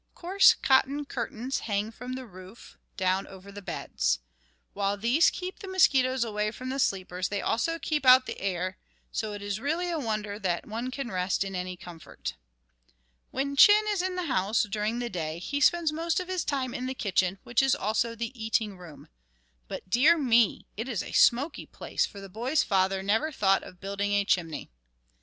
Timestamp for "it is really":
9.33-9.91